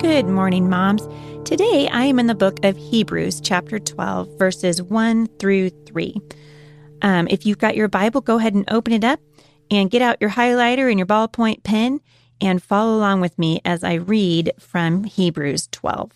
Good 0.00 0.26
morning, 0.26 0.70
moms. 0.70 1.08
Today 1.44 1.88
I 1.88 2.04
am 2.04 2.20
in 2.20 2.28
the 2.28 2.34
book 2.36 2.64
of 2.64 2.76
Hebrews, 2.76 3.40
chapter 3.40 3.80
12, 3.80 4.38
verses 4.38 4.80
1 4.80 5.26
through 5.40 5.70
3. 5.70 6.14
Um, 7.02 7.26
if 7.28 7.44
you've 7.44 7.58
got 7.58 7.74
your 7.74 7.88
Bible, 7.88 8.20
go 8.20 8.38
ahead 8.38 8.54
and 8.54 8.64
open 8.70 8.92
it 8.92 9.02
up 9.02 9.18
and 9.72 9.90
get 9.90 10.00
out 10.00 10.18
your 10.20 10.30
highlighter 10.30 10.88
and 10.88 11.00
your 11.00 11.06
ballpoint 11.06 11.64
pen 11.64 12.00
and 12.40 12.62
follow 12.62 12.96
along 12.96 13.22
with 13.22 13.36
me 13.40 13.60
as 13.64 13.82
I 13.82 13.94
read 13.94 14.52
from 14.60 15.02
Hebrews 15.02 15.66
12. 15.72 16.12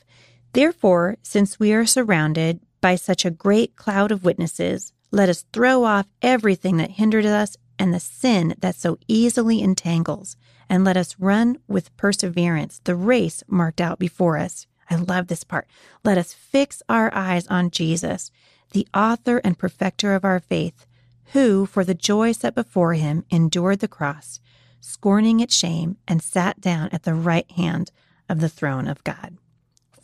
Therefore, 0.53 1.17
since 1.23 1.59
we 1.59 1.73
are 1.73 1.85
surrounded 1.85 2.61
by 2.81 2.95
such 2.95 3.25
a 3.25 3.31
great 3.31 3.75
cloud 3.75 4.13
of 4.13 4.25
witnesses, 4.25 4.93
let 5.11 5.29
us 5.29 5.45
throw 5.53 5.83
off 5.83 6.07
everything 6.23 6.77
that 6.77 6.93
hinders 6.93 7.27
us 7.27 7.57
and 7.81 7.93
the 7.93 7.99
sin 7.99 8.55
that 8.61 8.77
so 8.77 8.97
easily 9.09 9.61
entangles 9.61 10.37
and 10.73 10.85
let 10.85 10.97
us 10.97 11.17
run 11.19 11.59
with 11.69 11.95
perseverance 11.99 12.81
the 12.85 12.97
race 12.97 13.43
marked 13.47 13.79
out 13.79 13.99
before 13.99 14.39
us. 14.39 14.67
I 14.89 14.95
love 14.95 15.27
this 15.27 15.45
part. 15.45 15.69
Let 16.03 16.17
us 16.17 16.33
fix 16.33 16.83
our 16.89 17.13
eyes 17.15 17.47
on 17.49 17.71
Jesus, 17.71 18.31
the 18.71 18.89
author 18.95 19.37
and 19.45 19.59
perfecter 19.59 20.15
of 20.15 20.25
our 20.25 20.41
faith, 20.41 20.87
who, 21.35 21.67
for 21.67 21.85
the 21.85 21.93
joy 21.93 22.33
set 22.33 22.55
before 22.55 22.95
him, 22.95 23.27
endured 23.31 23.81
the 23.81 23.87
cross, 23.87 24.41
scorning 24.81 25.41
its 25.41 25.55
shame, 25.55 25.99
and 26.09 26.23
sat 26.23 26.59
down 26.59 26.89
at 26.91 27.03
the 27.03 27.13
right 27.13 27.51
hand 27.51 27.93
of 28.31 28.41
the 28.41 28.49
throne 28.49 28.89
of 28.89 29.05
God. 29.05 29.37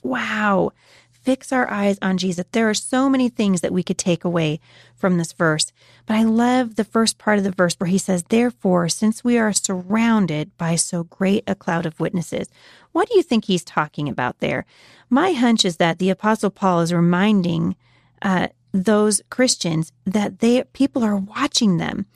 Wow 0.03 0.73
fix 1.29 1.53
our 1.53 1.71
eyes 1.71 1.99
on 2.01 2.17
Jesus. 2.17 2.47
There 2.53 2.71
are 2.71 2.73
so 2.73 3.11
many 3.11 3.29
things 3.29 3.61
that 3.61 3.71
we 3.71 3.83
could 3.83 3.99
take 3.99 4.25
away 4.25 4.61
from 4.97 5.19
this 5.19 5.35
verse, 5.35 5.75
but 6.07 6.17
I 6.17 6.23
love 6.23 6.77
the 6.77 6.85
first 6.85 7.19
part 7.19 7.37
of 7.37 7.45
the 7.45 7.51
verse 7.51 7.75
where 7.75 7.91
he 7.91 7.99
says, 7.99 8.23
Therefore, 8.23 8.89
since 8.89 9.23
we 9.23 9.37
are 9.37 9.53
surrounded 9.53 10.57
by 10.57 10.75
so 10.77 11.05
great 11.05 11.45
a 11.47 11.55
cloud 11.55 11.85
of 11.85 12.01
witnesses, 12.01 12.49
what 12.93 13.11
do 13.11 13.15
you 13.15 13.23
think 13.23 13.45
he's 13.45 13.63
talking 13.63 14.09
about 14.09 14.39
there? 14.39 14.65
My 15.11 15.33
hunch 15.33 15.67
is 15.67 15.77
that 15.77 15.99
the 15.99 16.09
Apostle 16.09 16.49
Paul 16.49 16.81
is 16.81 16.95
reminding 16.95 17.77
uh, 18.23 18.49
those 18.73 19.21
Christians 19.29 19.93
that 20.07 20.39
they 20.39 20.65
people 20.73 21.05
are 21.05 21.17
watching 21.17 21.77
them. 21.77 22.07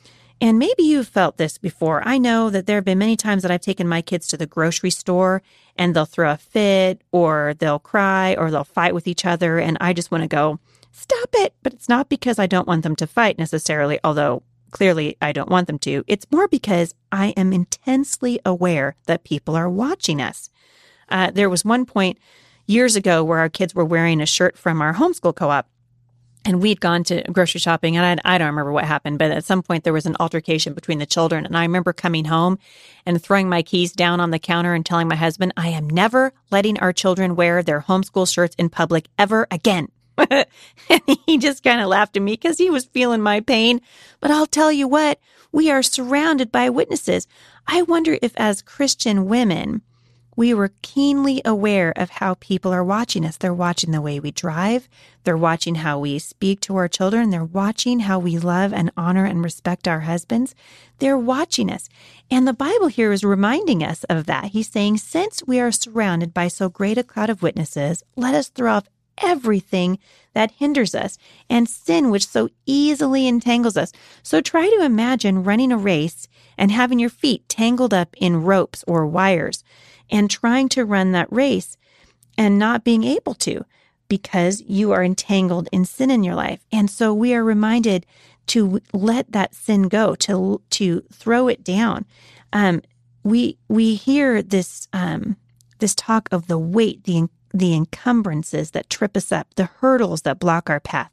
And 0.42 0.58
maybe 0.58 0.82
you've 0.82 1.06
felt 1.06 1.36
this 1.36 1.56
before. 1.56 2.02
I 2.04 2.18
know 2.18 2.50
that 2.50 2.66
there 2.66 2.78
have 2.78 2.84
been 2.84 2.98
many 2.98 3.16
times 3.16 3.42
that 3.42 3.52
I've 3.52 3.60
taken 3.60 3.86
my 3.86 4.02
kids 4.02 4.26
to 4.26 4.36
the 4.36 4.44
grocery 4.44 4.90
store 4.90 5.40
and 5.76 5.94
they'll 5.94 6.04
throw 6.04 6.32
a 6.32 6.36
fit 6.36 7.00
or 7.12 7.54
they'll 7.60 7.78
cry 7.78 8.34
or 8.34 8.50
they'll 8.50 8.64
fight 8.64 8.92
with 8.92 9.06
each 9.06 9.24
other. 9.24 9.60
And 9.60 9.78
I 9.80 9.92
just 9.92 10.10
want 10.10 10.22
to 10.22 10.28
go, 10.28 10.58
stop 10.90 11.28
it. 11.34 11.54
But 11.62 11.74
it's 11.74 11.88
not 11.88 12.08
because 12.08 12.40
I 12.40 12.48
don't 12.48 12.66
want 12.66 12.82
them 12.82 12.96
to 12.96 13.06
fight 13.06 13.38
necessarily, 13.38 14.00
although 14.02 14.42
clearly 14.72 15.16
I 15.22 15.30
don't 15.30 15.48
want 15.48 15.68
them 15.68 15.78
to. 15.78 16.02
It's 16.08 16.26
more 16.32 16.48
because 16.48 16.92
I 17.12 17.28
am 17.36 17.52
intensely 17.52 18.40
aware 18.44 18.96
that 19.06 19.22
people 19.22 19.54
are 19.54 19.70
watching 19.70 20.20
us. 20.20 20.50
Uh, 21.08 21.30
there 21.30 21.50
was 21.50 21.64
one 21.64 21.86
point 21.86 22.18
years 22.66 22.96
ago 22.96 23.22
where 23.22 23.38
our 23.38 23.48
kids 23.48 23.76
were 23.76 23.84
wearing 23.84 24.20
a 24.20 24.26
shirt 24.26 24.58
from 24.58 24.82
our 24.82 24.94
homeschool 24.94 25.36
co 25.36 25.50
op 25.50 25.68
and 26.44 26.60
we'd 26.60 26.80
gone 26.80 27.04
to 27.04 27.22
grocery 27.32 27.60
shopping 27.60 27.96
and 27.96 28.20
I, 28.24 28.34
I, 28.34 28.38
don't 28.38 28.48
remember 28.48 28.72
what 28.72 28.84
happened 28.84 29.18
but 29.18 29.30
at 29.30 29.44
some 29.44 29.62
point 29.62 29.84
there 29.84 29.92
was 29.92 30.06
an 30.06 30.16
altercation 30.20 30.74
between 30.74 30.98
the 30.98 31.06
children 31.06 31.46
and 31.46 31.56
i 31.56 31.62
remember 31.62 31.92
coming 31.92 32.26
home 32.26 32.58
and 33.06 33.22
throwing 33.22 33.48
my 33.48 33.62
keys 33.62 33.92
down 33.92 34.20
on 34.20 34.30
the 34.30 34.38
counter 34.38 34.74
and 34.74 34.84
telling 34.84 35.08
my 35.08 35.16
husband 35.16 35.52
i 35.56 35.68
am 35.68 35.88
never 35.88 36.32
letting 36.50 36.78
our 36.78 36.92
children 36.92 37.36
wear 37.36 37.62
their 37.62 37.82
homeschool 37.82 38.32
shirts 38.32 38.54
in 38.56 38.68
public 38.68 39.08
ever 39.18 39.46
again. 39.50 39.88
And 40.90 41.02
he 41.26 41.38
just 41.38 41.64
kind 41.64 41.80
of 41.80 41.88
laughed 41.88 42.16
at 42.16 42.22
me 42.22 42.32
because 42.32 42.58
he 42.58 42.68
was 42.70 42.84
feeling 42.84 43.22
my 43.22 43.40
pain. 43.40 43.80
But 44.20 44.30
i'll 44.30 44.46
tell 44.46 44.70
you 44.70 44.86
what 44.86 45.18
we 45.50 45.70
are 45.70 45.82
surrounded 45.82 46.52
by 46.52 46.68
witnesses. 46.70 47.26
I 47.66 47.82
wonder 47.82 48.18
if 48.20 48.32
as 48.36 48.62
christian 48.62 49.26
women 49.26 49.82
we 50.34 50.54
were 50.54 50.72
keenly 50.82 51.42
aware 51.44 51.92
of 51.96 52.10
how 52.10 52.34
people 52.34 52.72
are 52.72 52.84
watching 52.84 53.24
us. 53.24 53.36
They're 53.36 53.52
watching 53.52 53.90
the 53.90 54.00
way 54.00 54.18
we 54.18 54.30
drive. 54.30 54.88
They're 55.24 55.36
watching 55.36 55.76
how 55.76 55.98
we 55.98 56.18
speak 56.18 56.60
to 56.62 56.76
our 56.76 56.88
children. 56.88 57.30
They're 57.30 57.44
watching 57.44 58.00
how 58.00 58.18
we 58.18 58.38
love 58.38 58.72
and 58.72 58.90
honor 58.96 59.24
and 59.24 59.44
respect 59.44 59.86
our 59.86 60.00
husbands. 60.00 60.54
They're 60.98 61.18
watching 61.18 61.70
us. 61.70 61.88
And 62.30 62.48
the 62.48 62.52
Bible 62.52 62.86
here 62.88 63.12
is 63.12 63.22
reminding 63.22 63.84
us 63.84 64.04
of 64.04 64.26
that. 64.26 64.46
He's 64.46 64.70
saying, 64.70 64.98
since 64.98 65.42
we 65.46 65.60
are 65.60 65.70
surrounded 65.70 66.32
by 66.32 66.48
so 66.48 66.68
great 66.68 66.98
a 66.98 67.02
cloud 67.02 67.28
of 67.28 67.42
witnesses, 67.42 68.02
let 68.16 68.34
us 68.34 68.48
throw 68.48 68.72
off 68.72 68.88
everything 69.18 69.98
that 70.34 70.52
hinders 70.52 70.94
us 70.94 71.18
and 71.50 71.68
sin 71.68 72.10
which 72.10 72.26
so 72.26 72.48
easily 72.66 73.26
entangles 73.26 73.76
us. 73.76 73.92
So 74.22 74.40
try 74.40 74.68
to 74.68 74.84
imagine 74.84 75.44
running 75.44 75.72
a 75.72 75.76
race 75.76 76.28
and 76.56 76.70
having 76.70 76.98
your 76.98 77.10
feet 77.10 77.48
tangled 77.48 77.92
up 77.92 78.14
in 78.18 78.42
ropes 78.42 78.84
or 78.86 79.06
wires 79.06 79.62
and 80.10 80.30
trying 80.30 80.68
to 80.70 80.84
run 80.84 81.12
that 81.12 81.32
race 81.32 81.76
and 82.38 82.58
not 82.58 82.84
being 82.84 83.04
able 83.04 83.34
to 83.34 83.64
because 84.08 84.62
you 84.66 84.92
are 84.92 85.02
entangled 85.02 85.68
in 85.72 85.84
sin 85.84 86.10
in 86.10 86.22
your 86.22 86.34
life. 86.34 86.60
And 86.70 86.90
so 86.90 87.14
we 87.14 87.34
are 87.34 87.44
reminded 87.44 88.04
to 88.48 88.80
let 88.92 89.32
that 89.32 89.54
sin 89.54 89.88
go, 89.88 90.14
to 90.16 90.60
to 90.70 91.02
throw 91.12 91.48
it 91.48 91.64
down. 91.64 92.04
Um, 92.52 92.82
we 93.22 93.56
we 93.68 93.94
hear 93.94 94.42
this 94.42 94.88
um, 94.92 95.36
this 95.78 95.94
talk 95.94 96.28
of 96.30 96.46
the 96.46 96.58
weight, 96.58 97.04
the 97.04 97.28
the 97.52 97.74
encumbrances 97.74 98.70
that 98.72 98.90
trip 98.90 99.16
us 99.16 99.30
up, 99.30 99.54
the 99.54 99.66
hurdles 99.66 100.22
that 100.22 100.38
block 100.38 100.70
our 100.70 100.80
path. 100.80 101.10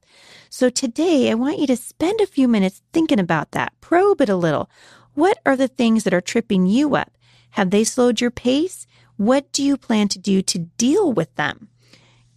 So 0.49 0.69
today, 0.69 1.29
I 1.29 1.35
want 1.35 1.59
you 1.59 1.67
to 1.67 1.75
spend 1.75 2.21
a 2.21 2.27
few 2.27 2.47
minutes 2.47 2.81
thinking 2.93 3.19
about 3.19 3.51
that. 3.51 3.73
Probe 3.81 4.21
it 4.21 4.29
a 4.29 4.35
little. 4.35 4.69
What 5.13 5.39
are 5.45 5.55
the 5.55 5.67
things 5.67 6.03
that 6.03 6.13
are 6.13 6.21
tripping 6.21 6.65
you 6.65 6.95
up? 6.95 7.11
Have 7.51 7.71
they 7.71 7.83
slowed 7.83 8.21
your 8.21 8.31
pace? 8.31 8.87
What 9.17 9.51
do 9.51 9.63
you 9.63 9.75
plan 9.75 10.07
to 10.09 10.19
do 10.19 10.41
to 10.41 10.59
deal 10.59 11.11
with 11.11 11.35
them? 11.35 11.67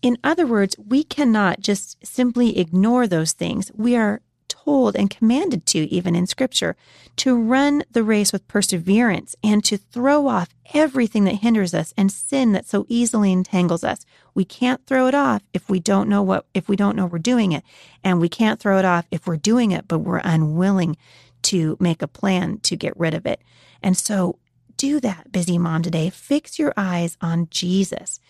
In 0.02 0.18
other 0.24 0.46
words, 0.46 0.76
we 0.78 1.04
cannot 1.04 1.60
just 1.60 2.04
simply 2.04 2.58
ignore 2.58 3.06
those 3.06 3.32
things. 3.32 3.70
We 3.74 3.94
are 3.94 4.20
told 4.64 4.96
and 4.96 5.10
commanded 5.10 5.66
to, 5.66 5.80
even 5.92 6.14
in 6.14 6.26
scripture, 6.26 6.76
to 7.16 7.36
run 7.36 7.84
the 7.90 8.02
race 8.02 8.32
with 8.32 8.46
perseverance 8.48 9.34
and 9.42 9.64
to 9.64 9.76
throw 9.76 10.26
off 10.26 10.54
everything 10.74 11.24
that 11.24 11.36
hinders 11.36 11.74
us 11.74 11.92
and 11.96 12.10
sin 12.10 12.52
that 12.52 12.66
so 12.66 12.86
easily 12.88 13.32
entangles 13.32 13.84
us. 13.84 14.06
We 14.34 14.44
can't 14.44 14.84
throw 14.86 15.06
it 15.06 15.14
off 15.14 15.42
if 15.52 15.68
we 15.68 15.80
don't 15.80 16.08
know 16.08 16.22
what, 16.22 16.46
if 16.54 16.68
we 16.68 16.76
don't 16.76 16.96
know 16.96 17.06
we're 17.06 17.18
doing 17.18 17.52
it. 17.52 17.64
And 18.02 18.20
we 18.20 18.28
can't 18.28 18.60
throw 18.60 18.78
it 18.78 18.84
off 18.84 19.06
if 19.10 19.26
we're 19.26 19.36
doing 19.36 19.72
it, 19.72 19.86
but 19.88 20.00
we're 20.00 20.22
unwilling 20.24 20.96
to 21.42 21.76
make 21.80 22.02
a 22.02 22.08
plan 22.08 22.58
to 22.60 22.76
get 22.76 22.98
rid 22.98 23.14
of 23.14 23.26
it. 23.26 23.42
And 23.82 23.96
so 23.96 24.38
do 24.76 25.00
that, 25.00 25.30
busy 25.32 25.58
mom 25.58 25.82
today. 25.82 26.08
Fix 26.08 26.58
your 26.58 26.72
eyes 26.76 27.16
on 27.20 27.48
Jesus. 27.50 28.20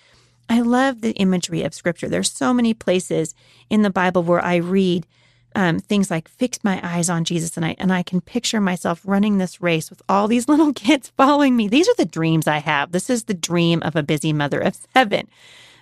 I 0.49 0.61
love 0.61 1.01
the 1.01 1.13
imagery 1.13 1.63
of 1.63 1.73
scripture. 1.73 2.09
There's 2.09 2.31
so 2.31 2.53
many 2.53 2.75
places 2.75 3.35
in 3.71 3.83
the 3.83 3.91
Bible 3.91 4.23
where 4.23 4.45
I 4.45 4.57
read 4.57 5.07
um, 5.55 5.79
things 5.79 6.11
like 6.11 6.29
"fix 6.29 6.59
my 6.63 6.81
eyes 6.83 7.09
on 7.09 7.25
Jesus," 7.25 7.57
and 7.57 7.65
I 7.65 7.77
and 7.79 7.93
I 7.93 8.03
can 8.03 8.21
picture 8.21 8.61
myself 8.61 9.01
running 9.05 9.39
this 9.39 9.61
race 9.61 9.91
with 9.91 10.03
all 10.09 10.29
these 10.29 10.49
little 10.53 10.73
kids 10.73 11.13
following 11.17 11.57
me. 11.57 11.69
These 11.69 11.89
are 11.89 11.95
the 11.97 12.05
dreams 12.05 12.47
I 12.47 12.59
have. 12.59 12.93
This 12.93 13.11
is 13.11 13.25
the 13.25 13.35
dream 13.35 13.83
of 13.83 13.97
a 13.97 14.03
busy 14.03 14.33
mother 14.33 14.61
of 14.61 14.77
seven. 14.95 15.29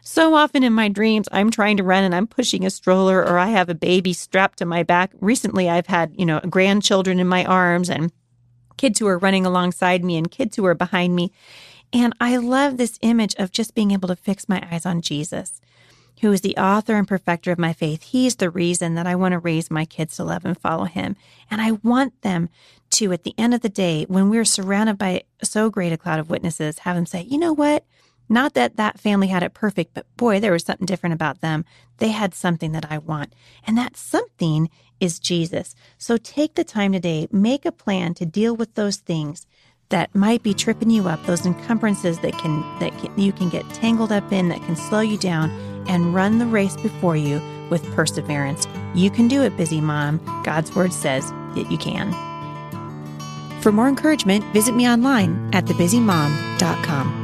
So 0.02 0.34
often 0.34 0.64
in 0.64 0.72
my 0.72 0.88
dreams, 0.88 1.28
I'm 1.30 1.50
trying 1.50 1.76
to 1.76 1.82
run 1.82 2.04
and 2.04 2.14
I'm 2.14 2.26
pushing 2.26 2.64
a 2.64 2.70
stroller, 2.70 3.20
or 3.20 3.38
I 3.38 3.48
have 3.48 3.68
a 3.68 3.74
baby 3.74 4.12
strapped 4.12 4.58
to 4.58 4.64
my 4.64 4.82
back. 4.82 5.12
Recently, 5.20 5.68
I've 5.68 5.86
had 5.86 6.14
you 6.16 6.26
know 6.26 6.40
grandchildren 6.40 7.20
in 7.20 7.28
my 7.28 7.44
arms 7.44 7.90
and 7.90 8.12
kids 8.76 8.98
who 8.98 9.06
are 9.06 9.18
running 9.18 9.44
alongside 9.44 10.02
me 10.02 10.16
and 10.16 10.30
kids 10.30 10.56
who 10.56 10.64
are 10.64 10.74
behind 10.74 11.14
me. 11.14 11.32
And 11.92 12.14
I 12.20 12.36
love 12.36 12.76
this 12.76 12.98
image 13.02 13.34
of 13.36 13.52
just 13.52 13.74
being 13.74 13.90
able 13.90 14.08
to 14.08 14.16
fix 14.16 14.48
my 14.48 14.66
eyes 14.70 14.86
on 14.86 15.02
Jesus, 15.02 15.60
who 16.20 16.32
is 16.32 16.42
the 16.42 16.56
author 16.56 16.96
and 16.96 17.08
perfecter 17.08 17.50
of 17.50 17.58
my 17.58 17.72
faith. 17.72 18.02
He's 18.02 18.36
the 18.36 18.50
reason 18.50 18.94
that 18.94 19.06
I 19.06 19.14
want 19.14 19.32
to 19.32 19.38
raise 19.38 19.70
my 19.70 19.84
kids 19.84 20.16
to 20.16 20.24
love 20.24 20.44
and 20.44 20.58
follow 20.58 20.84
him. 20.84 21.16
And 21.50 21.60
I 21.60 21.72
want 21.72 22.20
them 22.22 22.48
to, 22.90 23.12
at 23.12 23.24
the 23.24 23.34
end 23.38 23.54
of 23.54 23.62
the 23.62 23.68
day, 23.68 24.04
when 24.08 24.28
we're 24.28 24.44
surrounded 24.44 24.98
by 24.98 25.22
so 25.42 25.70
great 25.70 25.92
a 25.92 25.96
cloud 25.96 26.20
of 26.20 26.30
witnesses, 26.30 26.80
have 26.80 26.96
them 26.96 27.06
say, 27.06 27.22
you 27.22 27.38
know 27.38 27.52
what? 27.52 27.84
Not 28.28 28.54
that 28.54 28.76
that 28.76 29.00
family 29.00 29.28
had 29.28 29.42
it 29.42 29.54
perfect, 29.54 29.94
but 29.94 30.06
boy, 30.16 30.40
there 30.40 30.52
was 30.52 30.64
something 30.64 30.86
different 30.86 31.14
about 31.14 31.40
them. 31.40 31.64
They 31.98 32.08
had 32.08 32.34
something 32.34 32.72
that 32.72 32.90
I 32.90 32.98
want. 32.98 33.32
And 33.66 33.76
that 33.78 33.96
something 33.96 34.70
is 35.00 35.18
Jesus. 35.18 35.74
So 35.98 36.16
take 36.16 36.54
the 36.54 36.64
time 36.64 36.92
today, 36.92 37.28
make 37.32 37.64
a 37.64 37.72
plan 37.72 38.14
to 38.14 38.26
deal 38.26 38.54
with 38.54 38.74
those 38.74 38.98
things 38.98 39.46
that 39.88 40.14
might 40.14 40.42
be 40.42 40.54
tripping 40.54 40.90
you 40.90 41.08
up, 41.08 41.24
those 41.26 41.46
encumbrances 41.46 42.20
that 42.20 42.38
can 42.38 42.60
that 42.78 42.96
can, 42.98 43.18
you 43.18 43.32
can 43.32 43.48
get 43.48 43.68
tangled 43.70 44.12
up 44.12 44.32
in 44.32 44.48
that 44.48 44.62
can 44.62 44.76
slow 44.76 45.00
you 45.00 45.18
down 45.18 45.50
and 45.86 46.14
run 46.14 46.38
the 46.38 46.46
race 46.46 46.76
before 46.76 47.16
you 47.16 47.40
with 47.70 47.84
perseverance. 47.94 48.66
You 48.94 49.10
can 49.10 49.28
do 49.28 49.42
it, 49.42 49.56
busy 49.56 49.80
mom. 49.80 50.20
God's 50.44 50.74
word 50.74 50.92
says 50.92 51.30
that 51.54 51.70
you 51.70 51.78
can. 51.78 52.12
For 53.60 53.72
more 53.72 53.88
encouragement, 53.88 54.44
visit 54.52 54.74
me 54.74 54.88
online 54.88 55.50
at 55.52 55.66
thebusymom.com. 55.66 57.19